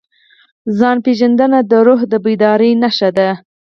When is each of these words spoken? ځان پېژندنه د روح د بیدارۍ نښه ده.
ځان 0.77 0.97
پېژندنه 1.05 1.59
د 1.69 1.73
روح 1.85 2.01
د 2.11 2.13
بیدارۍ 2.25 2.71
نښه 2.81 3.09
ده. 3.17 3.29